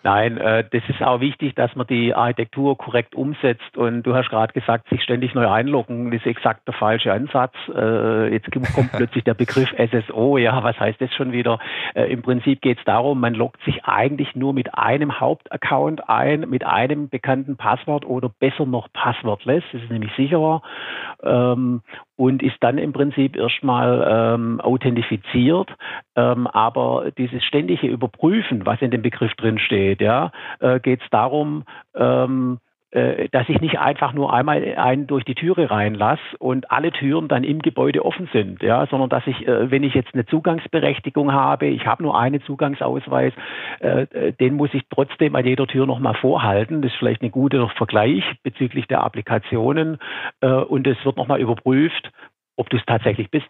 Nein, 0.04 0.38
äh, 0.38 0.66
das 0.70 0.84
ist 0.90 1.02
auch 1.02 1.22
wichtig, 1.22 1.56
dass 1.56 1.74
man 1.76 1.88
die 1.88 2.14
Architektur 2.14 2.78
korrekt 2.78 3.16
umsetzt. 3.16 3.78
Und 3.78 4.04
du 4.04 4.14
hast 4.14 4.30
gerade 4.30 4.52
gesagt, 4.52 4.90
sich 4.90 5.02
ständig 5.02 5.34
neu 5.34 5.48
einloggen, 5.50 6.12
das 6.12 6.20
ist 6.20 6.28
exakt 6.28 6.68
der 6.68 6.74
falsche 6.74 7.14
Ansatz. 7.14 7.54
Äh, 7.74 8.34
jetzt 8.34 8.52
kommt 8.52 8.92
plötzlich 8.98 9.24
der 9.24 9.34
Begriff 9.34 9.74
SSO. 9.78 10.38
Ja, 10.38 10.62
was 10.62 10.78
heißt 10.78 11.00
das 11.00 11.14
schon 11.14 11.32
wieder? 11.32 11.58
Äh, 11.96 12.12
Im 12.12 12.22
Prinzip 12.22 12.62
geht 12.62 12.80
es 12.80 12.84
darum, 12.84 13.22
man 13.22 13.34
loggt 13.34 13.64
sich 13.64 13.86
eigentlich 13.86 14.36
nur 14.36 14.54
mit 14.54 14.78
einem 14.78 15.22
Hauptaccount 15.22 16.10
ein, 16.10 16.50
mit 16.50 16.66
einem 16.66 17.08
bekannten 17.08 17.56
Passwort 17.56 18.06
oder 18.06 18.28
besser 18.28 18.66
noch 18.66 18.92
passwortless. 18.92 19.64
Das 19.72 19.84
ist 19.84 19.90
nämlich 19.90 20.12
sicherer. 20.18 20.62
Ähm, 21.24 21.82
und 22.16 22.44
ist 22.44 22.58
dann 22.62 22.78
im 22.78 22.94
Prinzip 22.94 23.36
erstmal 23.36 24.06
ähm, 24.36 24.62
authentifiziert. 24.62 25.70
Ähm, 26.16 26.48
aber 26.48 27.12
dieses 27.18 27.44
ständige 27.44 27.88
Überprüfen, 27.88 28.66
was 28.66 28.82
in 28.82 28.92
dem 28.92 29.02
Begriff 29.02 29.34
drin 29.36 29.60
steht, 29.60 30.02
ja, 30.02 30.32
äh, 30.60 30.80
geht 30.80 31.02
es 31.02 31.10
darum, 31.10 31.64
ähm, 31.96 32.60
äh, 32.60 32.73
dass 33.32 33.50
ich 33.50 33.60
nicht 33.60 33.80
einfach 33.80 34.14
nur 34.14 34.34
einmal 34.34 34.76
einen 34.76 35.08
durch 35.08 35.24
die 35.26 35.34
Türe 35.34 35.72
reinlasse 35.72 36.22
und 36.38 36.70
alle 36.72 36.92
Türen 36.92 37.28
dann 37.28 37.44
im 37.44 37.60
Gebäude 37.60 38.06
offen 38.06 38.30
sind, 38.32 38.62
ja, 38.62 38.86
sondern 38.86 39.10
dass 39.10 39.26
ich, 39.26 39.48
äh, 39.48 39.72
wenn 39.72 39.84
ich 39.84 39.96
jetzt 39.96 40.14
eine 40.14 40.28
Zugangsberechtigung 40.28 41.34
habe, 41.34 41.66
ich 41.66 41.88
habe 41.88 42.04
nur 42.04 42.20
einen 42.20 42.42
Zugangsausweis, 42.44 43.34
äh, 43.80 44.34
den 44.34 44.56
muss 44.56 44.74
ich 44.74 44.84
trotzdem 44.90 45.36
an 45.36 45.46
jeder 45.46 45.66
Tür 45.66 45.88
nochmal 45.88 46.14
vorhalten. 46.16 46.84
Das 46.84 46.92
ist 46.92 46.98
vielleicht 47.00 47.24
ein 47.24 47.32
guter 47.32 47.68
Vergleich 47.70 48.24
bezüglich 48.44 48.88
der 48.88 49.04
Applikationen 49.04 49.98
und 50.42 50.88
es 50.88 50.98
wird 51.04 51.18
nochmal 51.18 51.40
überprüft, 51.40 52.12
ob 52.58 52.70
du 52.70 52.78
es 52.78 52.86
tatsächlich 52.86 53.32
bist 53.32 53.50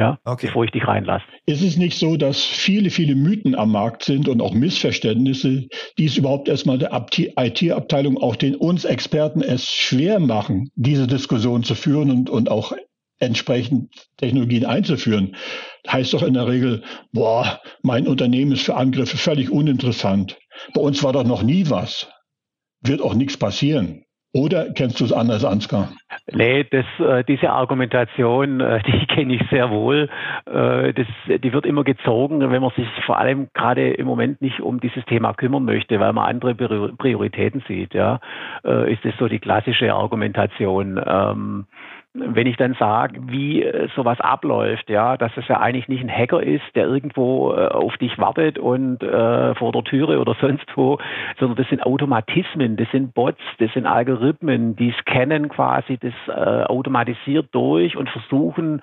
ja, 0.00 0.18
okay. 0.24 0.46
bevor 0.46 0.64
ich 0.64 0.70
dich 0.70 0.86
reinlasse. 0.88 1.24
Ist 1.44 1.62
es 1.62 1.76
nicht 1.76 1.98
so, 1.98 2.16
dass 2.16 2.42
viele, 2.42 2.88
viele 2.88 3.14
Mythen 3.14 3.54
am 3.54 3.72
Markt 3.72 4.02
sind 4.02 4.28
und 4.28 4.40
auch 4.40 4.54
Missverständnisse, 4.54 5.68
die 5.98 6.04
es 6.06 6.16
überhaupt 6.16 6.48
erstmal 6.48 6.78
der 6.78 6.90
IT-Abteilung, 7.36 8.16
auch 8.16 8.34
den 8.34 8.56
uns 8.56 8.86
Experten 8.86 9.42
es 9.42 9.70
schwer 9.70 10.18
machen, 10.18 10.70
diese 10.74 11.06
Diskussion 11.06 11.64
zu 11.64 11.74
führen 11.74 12.10
und, 12.10 12.30
und 12.30 12.50
auch 12.50 12.72
entsprechend 13.18 13.90
Technologien 14.16 14.64
einzuführen? 14.64 15.36
Heißt 15.86 16.14
doch 16.14 16.22
in 16.22 16.32
der 16.32 16.48
Regel, 16.48 16.82
boah, 17.12 17.60
mein 17.82 18.08
Unternehmen 18.08 18.52
ist 18.52 18.62
für 18.62 18.76
Angriffe 18.76 19.18
völlig 19.18 19.50
uninteressant. 19.50 20.38
Bei 20.72 20.80
uns 20.80 21.02
war 21.02 21.12
doch 21.12 21.24
noch 21.24 21.42
nie 21.42 21.68
was. 21.68 22.08
Wird 22.80 23.02
auch 23.02 23.14
nichts 23.14 23.36
passieren. 23.36 24.06
Oder 24.32 24.70
kennst 24.74 25.00
du 25.00 25.04
es 25.04 25.12
anders, 25.12 25.44
Ansgar? 25.44 25.88
Nee, 26.30 26.64
das, 26.70 26.84
äh, 27.00 27.24
diese 27.24 27.50
Argumentation, 27.50 28.60
äh, 28.60 28.80
die 28.86 29.06
kenne 29.06 29.34
ich 29.34 29.42
sehr 29.50 29.70
wohl. 29.70 30.08
Äh, 30.46 30.92
das, 30.92 31.06
die 31.26 31.52
wird 31.52 31.66
immer 31.66 31.82
gezogen, 31.82 32.38
wenn 32.40 32.62
man 32.62 32.70
sich 32.76 32.86
vor 33.06 33.18
allem 33.18 33.48
gerade 33.54 33.90
im 33.90 34.06
Moment 34.06 34.40
nicht 34.40 34.60
um 34.60 34.78
dieses 34.80 35.04
Thema 35.06 35.34
kümmern 35.34 35.64
möchte, 35.64 35.98
weil 35.98 36.12
man 36.12 36.28
andere 36.28 36.54
Prioritäten 36.54 37.62
sieht. 37.66 37.94
Ja, 37.94 38.20
ist 38.62 39.04
das 39.04 39.14
so 39.18 39.26
die 39.26 39.38
klassische 39.38 39.92
Argumentation. 39.92 41.02
Ähm, 41.04 41.66
wenn 42.12 42.48
ich 42.48 42.56
dann 42.56 42.74
sage, 42.74 43.20
wie 43.28 43.62
äh, 43.62 43.88
sowas 43.94 44.20
abläuft, 44.20 44.90
ja, 44.90 45.16
dass 45.16 45.30
es 45.36 45.46
ja 45.46 45.60
eigentlich 45.60 45.86
nicht 45.86 46.02
ein 46.02 46.10
Hacker 46.10 46.42
ist, 46.42 46.64
der 46.74 46.86
irgendwo 46.88 47.52
äh, 47.52 47.68
auf 47.68 47.96
dich 47.98 48.18
wartet 48.18 48.58
und 48.58 49.00
äh, 49.00 49.54
vor 49.54 49.70
der 49.70 49.84
Türe 49.84 50.18
oder 50.18 50.34
sonst 50.40 50.66
wo, 50.74 50.98
sondern 51.38 51.56
das 51.56 51.68
sind 51.68 51.84
Automatismen, 51.84 52.76
das 52.76 52.90
sind 52.90 53.14
Bots, 53.14 53.40
das 53.58 53.72
sind 53.74 53.86
Algorithmen, 53.86 54.74
die 54.74 54.92
scannen 55.00 55.48
quasi 55.48 55.98
das 55.98 56.12
äh, 56.26 56.64
automatisiert 56.64 57.48
durch 57.52 57.96
und 57.96 58.10
versuchen 58.10 58.80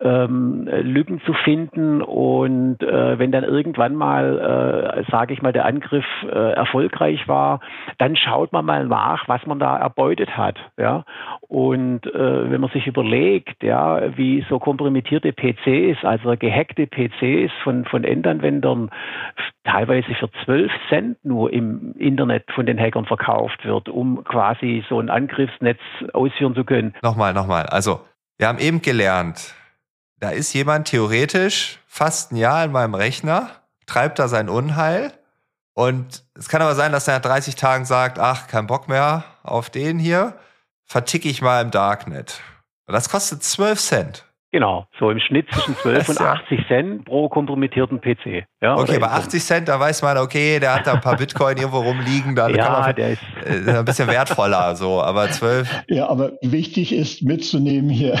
ähm, 0.00 0.68
Lücken 0.82 1.20
zu 1.26 1.32
finden 1.32 2.02
und 2.02 2.82
äh, 2.82 3.18
wenn 3.20 3.30
dann 3.30 3.44
irgendwann 3.44 3.94
mal, 3.94 4.96
äh, 5.06 5.10
sage 5.12 5.32
ich 5.32 5.42
mal, 5.42 5.52
der 5.52 5.64
Angriff 5.66 6.04
erfolgreich 6.24 7.28
war, 7.28 7.60
dann 7.98 8.16
schaut 8.16 8.52
man 8.52 8.64
mal 8.64 8.86
nach, 8.86 9.28
was 9.28 9.44
man 9.46 9.58
da 9.58 9.76
erbeutet 9.76 10.36
hat, 10.36 10.56
ja, 10.76 11.04
und 11.48 12.02
wenn 12.04 12.63
man 12.64 12.72
sich 12.72 12.86
überlegt, 12.86 13.62
ja, 13.62 14.16
wie 14.16 14.44
so 14.48 14.58
kompromittierte 14.58 15.32
PCs, 15.32 16.04
also 16.04 16.34
gehackte 16.36 16.86
PCs 16.86 17.52
von, 17.62 17.84
von 17.84 18.04
Endanwendern 18.04 18.90
teilweise 19.64 20.14
für 20.14 20.30
12 20.44 20.72
Cent 20.88 21.24
nur 21.24 21.52
im 21.52 21.94
Internet 21.98 22.44
von 22.54 22.66
den 22.66 22.78
Hackern 22.78 23.04
verkauft 23.04 23.64
wird, 23.64 23.88
um 23.88 24.24
quasi 24.24 24.84
so 24.88 24.98
ein 24.98 25.10
Angriffsnetz 25.10 25.78
ausführen 26.12 26.54
zu 26.54 26.64
können. 26.64 26.94
Nochmal, 27.02 27.34
nochmal. 27.34 27.66
Also, 27.66 28.00
wir 28.38 28.48
haben 28.48 28.58
eben 28.58 28.82
gelernt, 28.82 29.54
da 30.20 30.30
ist 30.30 30.54
jemand 30.54 30.88
theoretisch 30.88 31.80
fast 31.86 32.32
ein 32.32 32.36
Jahr 32.36 32.64
in 32.64 32.72
meinem 32.72 32.94
Rechner, 32.94 33.50
treibt 33.86 34.18
da 34.18 34.28
sein 34.28 34.48
Unheil. 34.48 35.12
Und 35.74 36.22
es 36.34 36.48
kann 36.48 36.62
aber 36.62 36.74
sein, 36.74 36.92
dass 36.92 37.08
er 37.08 37.16
nach 37.16 37.22
30 37.22 37.56
Tagen 37.56 37.84
sagt, 37.84 38.18
ach, 38.18 38.46
kein 38.46 38.66
Bock 38.66 38.88
mehr 38.88 39.24
auf 39.42 39.70
den 39.70 39.98
hier, 39.98 40.38
verticke 40.84 41.28
ich 41.28 41.42
mal 41.42 41.60
im 41.60 41.70
Darknet. 41.70 42.40
Das 42.86 43.08
kostet 43.08 43.42
12 43.42 43.80
Cent. 43.80 44.33
Genau, 44.54 44.86
so 45.00 45.10
im 45.10 45.18
Schnitt 45.18 45.50
zwischen 45.50 45.74
12 45.82 46.10
und 46.10 46.20
80 46.20 46.68
Cent 46.68 47.04
pro 47.06 47.28
kompromittierten 47.28 48.00
PC. 48.00 48.46
Ja, 48.62 48.76
okay, 48.76 49.00
bei 49.00 49.08
80 49.08 49.42
Cent, 49.42 49.68
da 49.68 49.80
weiß 49.80 50.02
man, 50.02 50.16
okay, 50.16 50.60
der 50.60 50.76
hat 50.76 50.86
da 50.86 50.92
ein 50.92 51.00
paar 51.00 51.16
Bitcoin 51.16 51.56
irgendwo 51.56 51.80
rumliegen, 51.80 52.36
da 52.36 52.48
ja, 52.48 52.64
kann 52.64 52.80
man 52.80 52.94
der 52.94 53.10
ist 53.14 53.22
äh, 53.44 53.78
ein 53.78 53.84
bisschen 53.84 54.06
wertvoller, 54.06 54.76
so, 54.76 55.02
aber 55.02 55.28
12. 55.28 55.68
Ja, 55.88 56.08
aber 56.08 56.34
wichtig 56.40 56.92
ist 56.92 57.24
mitzunehmen 57.24 57.90
hier, 57.90 58.16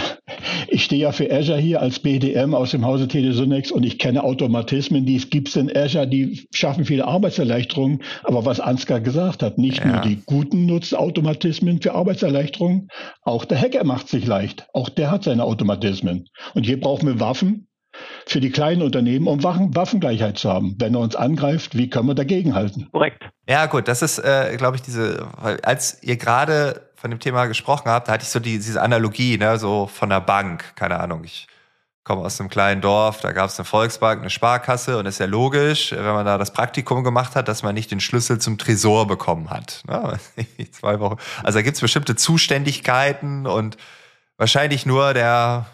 ich 0.66 0.82
stehe 0.82 1.02
ja 1.02 1.12
für 1.12 1.30
Azure 1.30 1.58
hier 1.58 1.80
als 1.80 2.00
BDM 2.00 2.52
aus 2.52 2.72
dem 2.72 2.84
Hause 2.84 3.06
Telesonex 3.06 3.70
und 3.70 3.86
ich 3.86 4.00
kenne 4.00 4.24
Automatismen, 4.24 5.06
die 5.06 5.14
es 5.14 5.30
gibt 5.30 5.54
in 5.54 5.70
Azure, 5.76 6.08
die 6.08 6.48
schaffen 6.52 6.84
viele 6.84 7.06
Arbeitserleichterungen, 7.06 8.02
aber 8.24 8.44
was 8.44 8.58
Ansgar 8.58 9.00
gesagt 9.00 9.44
hat, 9.44 9.56
nicht 9.56 9.84
ja. 9.84 9.86
nur 9.86 10.00
die 10.00 10.20
Guten 10.26 10.66
nutzen 10.66 10.96
Automatismen 10.96 11.80
für 11.80 11.94
Arbeitserleichterungen, 11.94 12.88
auch 13.22 13.44
der 13.44 13.60
Hacker 13.60 13.84
macht 13.84 14.08
sich 14.08 14.26
leicht, 14.26 14.66
auch 14.72 14.88
der 14.88 15.12
hat 15.12 15.22
seine 15.22 15.44
Automatismen. 15.44 16.23
Und 16.54 16.64
hier 16.64 16.80
brauchen 16.80 17.06
wir 17.06 17.20
Waffen, 17.20 17.68
für 18.26 18.40
die 18.40 18.50
kleinen 18.50 18.82
Unternehmen, 18.82 19.26
um 19.26 19.42
Waffengleichheit 19.42 20.38
zu 20.38 20.50
haben. 20.50 20.76
Wenn 20.78 20.94
er 20.94 21.00
uns 21.00 21.16
angreift, 21.16 21.76
wie 21.76 21.88
können 21.90 22.08
wir 22.08 22.14
dagegenhalten? 22.14 22.88
Korrekt. 22.90 23.22
Ja, 23.48 23.66
gut, 23.66 23.88
das 23.88 24.02
ist, 24.02 24.18
äh, 24.18 24.56
glaube 24.56 24.76
ich, 24.76 24.82
diese, 24.82 25.28
weil 25.40 25.60
als 25.60 26.02
ihr 26.02 26.16
gerade 26.16 26.90
von 26.96 27.10
dem 27.10 27.20
Thema 27.20 27.46
gesprochen 27.46 27.90
habt, 27.90 28.08
da 28.08 28.12
hatte 28.12 28.24
ich 28.24 28.30
so 28.30 28.40
die, 28.40 28.54
diese 28.54 28.80
Analogie, 28.80 29.36
ne, 29.36 29.58
so 29.58 29.86
von 29.86 30.08
der 30.08 30.20
Bank, 30.20 30.74
keine 30.74 30.98
Ahnung, 30.98 31.22
ich 31.24 31.46
komme 32.02 32.22
aus 32.22 32.38
einem 32.38 32.50
kleinen 32.50 32.80
Dorf, 32.80 33.20
da 33.20 33.32
gab 33.32 33.48
es 33.48 33.58
eine 33.58 33.64
Volksbank, 33.64 34.20
eine 34.20 34.30
Sparkasse 34.30 34.98
und 34.98 35.06
ist 35.06 35.20
ja 35.20 35.26
logisch, 35.26 35.92
wenn 35.92 36.04
man 36.04 36.26
da 36.26 36.36
das 36.36 36.52
Praktikum 36.52 37.02
gemacht 37.02 37.34
hat, 37.34 37.48
dass 37.48 37.62
man 37.62 37.74
nicht 37.74 37.90
den 37.90 38.00
Schlüssel 38.00 38.38
zum 38.38 38.58
Tresor 38.58 39.06
bekommen 39.06 39.50
hat. 39.50 39.82
Ne? 39.86 40.18
Zwei 40.72 41.00
Wochen. 41.00 41.16
Also 41.42 41.58
da 41.58 41.62
gibt 41.62 41.76
es 41.76 41.80
bestimmte 41.80 42.14
Zuständigkeiten 42.14 43.46
und 43.46 43.78
wahrscheinlich 44.36 44.84
nur 44.84 45.14
der 45.14 45.66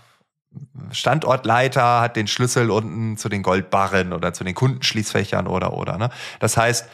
Standortleiter 0.90 2.00
hat 2.00 2.16
den 2.16 2.26
Schlüssel 2.26 2.70
unten 2.70 3.16
zu 3.16 3.28
den 3.28 3.42
Goldbarren 3.42 4.12
oder 4.12 4.32
zu 4.32 4.44
den 4.44 4.54
Kundenschließfächern 4.54 5.46
oder 5.46 5.74
oder. 5.74 5.98
Ne? 5.98 6.10
Das 6.40 6.56
heißt, 6.56 6.88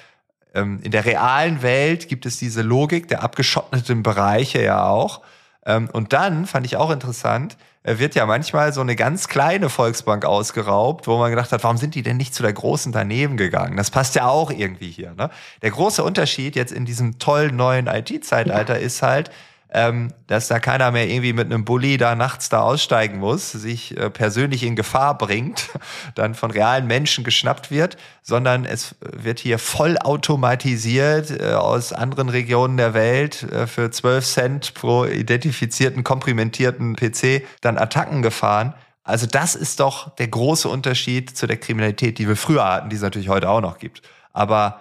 ähm, 0.54 0.80
in 0.82 0.90
der 0.90 1.04
realen 1.04 1.62
Welt 1.62 2.08
gibt 2.08 2.26
es 2.26 2.38
diese 2.38 2.62
Logik 2.62 3.08
der 3.08 3.22
abgeschotteten 3.22 4.02
Bereiche 4.02 4.62
ja 4.62 4.86
auch. 4.86 5.22
Ähm, 5.64 5.88
und 5.92 6.12
dann 6.12 6.46
fand 6.46 6.66
ich 6.66 6.76
auch 6.76 6.90
interessant, 6.90 7.56
wird 7.86 8.16
ja 8.16 8.26
manchmal 8.26 8.72
so 8.72 8.80
eine 8.80 8.96
ganz 8.96 9.28
kleine 9.28 9.68
Volksbank 9.68 10.24
ausgeraubt, 10.24 11.06
wo 11.06 11.18
man 11.18 11.30
gedacht 11.30 11.52
hat, 11.52 11.62
warum 11.62 11.76
sind 11.76 11.94
die 11.94 12.02
denn 12.02 12.16
nicht 12.16 12.34
zu 12.34 12.42
der 12.42 12.52
großen 12.52 12.90
daneben 12.90 13.36
gegangen? 13.36 13.76
Das 13.76 13.92
passt 13.92 14.16
ja 14.16 14.26
auch 14.26 14.50
irgendwie 14.50 14.90
hier. 14.90 15.14
Ne? 15.14 15.30
Der 15.62 15.70
große 15.70 16.02
Unterschied 16.02 16.56
jetzt 16.56 16.72
in 16.72 16.84
diesem 16.84 17.20
tollen 17.20 17.54
neuen 17.54 17.86
IT-Zeitalter 17.86 18.80
ist 18.80 19.02
halt, 19.02 19.30
ähm, 19.70 20.12
dass 20.26 20.48
da 20.48 20.60
keiner 20.60 20.90
mehr 20.92 21.08
irgendwie 21.08 21.32
mit 21.32 21.46
einem 21.46 21.64
Bulli 21.64 21.96
da 21.96 22.14
nachts 22.14 22.48
da 22.48 22.60
aussteigen 22.60 23.18
muss, 23.18 23.50
sich 23.50 23.96
äh, 23.96 24.10
persönlich 24.10 24.62
in 24.62 24.76
Gefahr 24.76 25.18
bringt, 25.18 25.70
dann 26.14 26.34
von 26.34 26.50
realen 26.50 26.86
Menschen 26.86 27.24
geschnappt 27.24 27.70
wird, 27.70 27.96
sondern 28.22 28.64
es 28.64 28.94
wird 29.00 29.40
hier 29.40 29.58
vollautomatisiert 29.58 31.30
äh, 31.30 31.52
aus 31.54 31.92
anderen 31.92 32.28
Regionen 32.28 32.76
der 32.76 32.94
Welt 32.94 33.42
äh, 33.42 33.66
für 33.66 33.90
12 33.90 34.24
Cent 34.24 34.74
pro 34.74 35.04
identifizierten, 35.04 36.04
komprimentierten 36.04 36.94
PC 36.94 37.42
dann 37.60 37.76
Attacken 37.76 38.22
gefahren. 38.22 38.74
Also 39.02 39.26
das 39.26 39.54
ist 39.54 39.80
doch 39.80 40.14
der 40.16 40.28
große 40.28 40.68
Unterschied 40.68 41.36
zu 41.36 41.46
der 41.46 41.56
Kriminalität, 41.56 42.18
die 42.18 42.28
wir 42.28 42.36
früher 42.36 42.64
hatten, 42.64 42.88
die 42.88 42.96
es 42.96 43.02
natürlich 43.02 43.28
heute 43.28 43.48
auch 43.48 43.60
noch 43.60 43.78
gibt. 43.78 44.02
Aber 44.32 44.80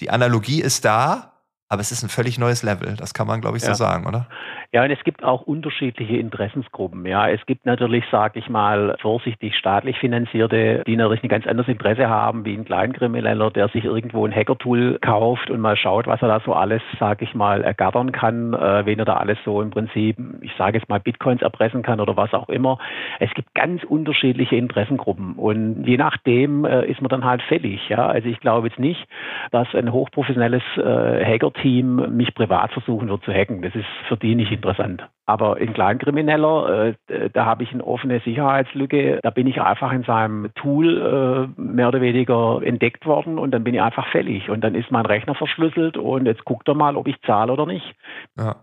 die 0.00 0.10
Analogie 0.10 0.62
ist 0.62 0.84
da 0.84 1.32
aber 1.68 1.80
es 1.80 1.92
ist 1.92 2.02
ein 2.02 2.08
völlig 2.08 2.38
neues 2.38 2.62
Level, 2.62 2.94
das 2.96 3.14
kann 3.14 3.26
man, 3.26 3.40
glaube 3.40 3.56
ich, 3.56 3.64
so 3.64 3.74
sagen, 3.74 4.06
oder? 4.06 4.28
Ja, 4.72 4.84
und 4.84 4.90
es 4.90 5.02
gibt 5.04 5.22
auch 5.22 5.42
unterschiedliche 5.42 6.16
Interessensgruppen. 6.16 7.06
Ja, 7.06 7.28
es 7.28 7.44
gibt 7.46 7.66
natürlich, 7.66 8.04
sage 8.10 8.38
ich 8.38 8.48
mal, 8.48 8.96
vorsichtig 9.00 9.56
staatlich 9.56 9.98
finanzierte, 9.98 10.82
die 10.86 10.96
natürlich 10.96 11.22
ein 11.22 11.28
ganz 11.28 11.46
anderes 11.46 11.68
Interesse 11.68 12.08
haben, 12.08 12.44
wie 12.44 12.54
ein 12.54 12.64
Kleinkrimineller, 12.64 13.50
der 13.50 13.68
sich 13.68 13.84
irgendwo 13.84 14.26
ein 14.26 14.34
Hackertool 14.34 14.98
kauft 15.00 15.50
und 15.50 15.60
mal 15.60 15.76
schaut, 15.76 16.06
was 16.06 16.20
er 16.22 16.28
da 16.28 16.40
so 16.40 16.52
alles, 16.52 16.82
sage 16.98 17.24
ich 17.24 17.34
mal, 17.34 17.62
ergattern 17.62 18.12
kann, 18.12 18.54
äh, 18.54 18.84
wen 18.86 18.98
er 18.98 19.04
da 19.04 19.14
alles 19.14 19.38
so 19.44 19.62
im 19.62 19.70
Prinzip, 19.70 20.16
ich 20.40 20.52
sage 20.58 20.78
jetzt 20.78 20.88
mal, 20.88 21.00
Bitcoins 21.00 21.42
erpressen 21.42 21.82
kann 21.82 22.00
oder 22.00 22.16
was 22.16 22.34
auch 22.34 22.48
immer. 22.48 22.78
Es 23.20 23.32
gibt 23.34 23.54
ganz 23.54 23.84
unterschiedliche 23.84 24.56
Interessengruppen 24.56 25.34
und 25.34 25.84
je 25.84 25.96
nachdem 25.96 26.64
äh, 26.64 26.86
ist 26.86 27.00
man 27.00 27.08
dann 27.08 27.24
halt 27.24 27.42
fällig. 27.42 27.88
Ja, 27.88 28.06
also 28.06 28.28
ich 28.28 28.40
glaube 28.40 28.68
jetzt 28.68 28.78
nicht, 28.78 29.06
dass 29.52 29.72
ein 29.74 29.92
hochprofessionelles 29.92 30.62
äh, 30.76 31.24
Hacker-Team 31.24 32.16
mich 32.16 32.34
privat 32.34 32.72
versuchen 32.72 33.08
wird 33.08 33.22
zu 33.24 33.32
hacken. 33.32 33.62
Das 33.62 33.74
ist 33.74 33.86
für 34.08 34.16
die 34.16 34.34
nicht 34.34 34.55
interessant. 34.56 35.08
Aber 35.26 35.58
in 35.58 35.72
Kleinkrimineller, 35.72 36.94
äh, 37.08 37.30
da 37.30 37.44
habe 37.44 37.62
ich 37.62 37.72
eine 37.72 37.84
offene 37.84 38.20
Sicherheitslücke. 38.20 39.20
Da 39.22 39.30
bin 39.30 39.46
ich 39.46 39.60
einfach 39.60 39.92
in 39.92 40.04
seinem 40.04 40.52
Tool 40.54 41.50
äh, 41.58 41.60
mehr 41.60 41.88
oder 41.88 42.00
weniger 42.00 42.60
entdeckt 42.62 43.06
worden 43.06 43.38
und 43.38 43.50
dann 43.50 43.64
bin 43.64 43.74
ich 43.74 43.82
einfach 43.82 44.08
fällig. 44.08 44.50
Und 44.50 44.62
dann 44.62 44.74
ist 44.74 44.90
mein 44.90 45.06
Rechner 45.06 45.34
verschlüsselt 45.34 45.96
und 45.96 46.26
jetzt 46.26 46.44
guckt 46.44 46.68
er 46.68 46.74
mal, 46.74 46.96
ob 46.96 47.08
ich 47.08 47.20
zahle 47.22 47.52
oder 47.52 47.66
nicht. 47.66 47.94
Ja. 48.36 48.56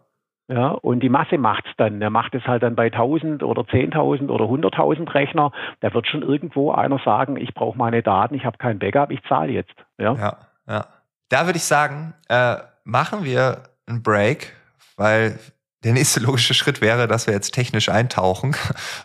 Ja, 0.50 0.70
und 0.72 1.00
die 1.00 1.10
Masse 1.10 1.38
macht 1.38 1.66
es 1.66 1.72
dann. 1.78 2.02
Der 2.02 2.10
macht 2.10 2.36
es 2.36 2.46
halt 2.46 2.64
dann 2.64 2.76
bei 2.76 2.88
1000 2.88 3.44
oder 3.44 3.62
10.000 3.62 4.30
oder 4.30 4.46
100.000 4.46 5.14
Rechner. 5.14 5.52
Da 5.80 5.94
wird 5.94 6.08
schon 6.08 6.22
irgendwo 6.22 6.72
einer 6.72 7.00
sagen, 7.00 7.38
ich 7.38 7.54
brauche 7.54 7.78
meine 7.78 8.04
Daten, 8.04 8.36
ich 8.36 8.46
habe 8.46 8.58
kein 8.58 8.78
Backup, 8.78 9.10
ich 9.12 9.24
zahle 9.24 9.54
jetzt. 9.54 9.74
Ja, 9.98 10.14
ja. 10.16 10.38
ja. 10.68 10.86
Da 11.30 11.46
würde 11.46 11.58
ich 11.58 11.64
sagen, 11.64 12.14
äh, 12.28 12.58
machen 12.84 13.24
wir 13.24 13.64
einen 13.88 14.04
Break, 14.04 14.54
weil 14.98 15.40
der 15.84 15.94
nächste 15.94 16.20
logische 16.20 16.54
Schritt 16.54 16.82
wäre, 16.82 17.08
dass 17.08 17.28
wir 17.28 17.34
jetzt 17.34 17.54
technisch 17.54 17.90
eintauchen, 17.90 18.56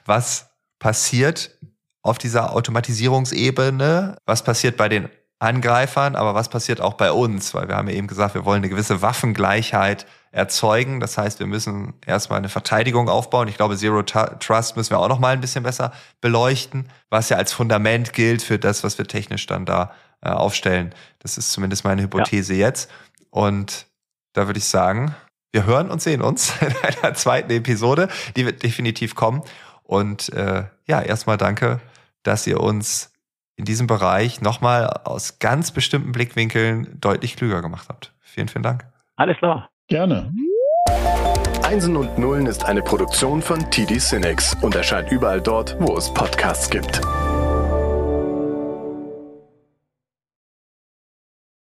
was 0.06 0.50
passiert 0.78 1.58
auf 2.02 2.18
dieser 2.18 2.52
Automatisierungsebene, 2.54 4.16
was 4.24 4.42
passiert 4.42 4.76
bei 4.76 4.88
den 4.88 5.08
Angreifern, 5.40 6.16
aber 6.16 6.34
was 6.34 6.48
passiert 6.48 6.80
auch 6.80 6.94
bei 6.94 7.12
uns, 7.12 7.54
weil 7.54 7.68
wir 7.68 7.76
haben 7.76 7.88
ja 7.88 7.94
eben 7.94 8.08
gesagt, 8.08 8.34
wir 8.34 8.44
wollen 8.44 8.58
eine 8.58 8.68
gewisse 8.68 9.02
Waffengleichheit 9.02 10.06
erzeugen. 10.32 10.98
Das 10.98 11.16
heißt, 11.16 11.38
wir 11.38 11.46
müssen 11.46 11.94
erstmal 12.04 12.38
eine 12.38 12.48
Verteidigung 12.48 13.08
aufbauen. 13.08 13.46
Ich 13.46 13.56
glaube, 13.56 13.76
Zero 13.76 14.02
Trust 14.02 14.76
müssen 14.76 14.90
wir 14.90 14.98
auch 14.98 15.08
noch 15.08 15.20
mal 15.20 15.32
ein 15.32 15.40
bisschen 15.40 15.62
besser 15.62 15.92
beleuchten, 16.20 16.90
was 17.08 17.28
ja 17.28 17.36
als 17.36 17.52
Fundament 17.52 18.12
gilt 18.12 18.42
für 18.42 18.58
das, 18.58 18.82
was 18.82 18.98
wir 18.98 19.06
technisch 19.06 19.46
dann 19.46 19.64
da 19.64 19.92
äh, 20.22 20.30
aufstellen. 20.30 20.92
Das 21.20 21.38
ist 21.38 21.52
zumindest 21.52 21.84
meine 21.84 22.02
Hypothese 22.02 22.54
ja. 22.54 22.66
jetzt. 22.66 22.90
Und 23.30 23.86
da 24.32 24.46
würde 24.46 24.58
ich 24.58 24.66
sagen, 24.66 25.14
wir 25.58 25.66
hören 25.66 25.90
und 25.90 26.00
sehen 26.00 26.22
uns 26.22 26.54
in 26.60 26.72
einer 27.02 27.14
zweiten 27.14 27.50
Episode. 27.50 28.08
Die 28.36 28.46
wird 28.46 28.62
definitiv 28.62 29.14
kommen. 29.14 29.42
Und 29.82 30.32
äh, 30.32 30.64
ja, 30.86 31.02
erstmal 31.02 31.36
danke, 31.36 31.80
dass 32.22 32.46
ihr 32.46 32.60
uns 32.60 33.12
in 33.56 33.64
diesem 33.64 33.88
Bereich 33.88 34.40
nochmal 34.40 34.86
aus 35.04 35.40
ganz 35.40 35.72
bestimmten 35.72 36.12
Blickwinkeln 36.12 37.00
deutlich 37.00 37.36
klüger 37.36 37.60
gemacht 37.60 37.88
habt. 37.88 38.12
Vielen, 38.20 38.48
vielen 38.48 38.62
Dank. 38.62 38.86
Alles 39.16 39.36
klar. 39.38 39.68
Gerne. 39.88 40.32
Einsen 41.64 41.96
und 41.96 42.18
Nullen 42.18 42.46
ist 42.46 42.64
eine 42.64 42.82
Produktion 42.82 43.42
von 43.42 43.68
TD 43.70 43.98
Cinex 43.98 44.56
und 44.62 44.76
erscheint 44.76 45.10
überall 45.10 45.40
dort, 45.40 45.76
wo 45.80 45.96
es 45.96 46.12
Podcasts 46.14 46.70
gibt. 46.70 47.00